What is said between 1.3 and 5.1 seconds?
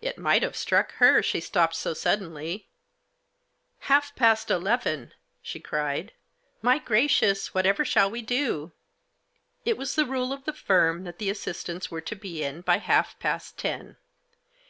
stopped so suddenly. * Half past eleven i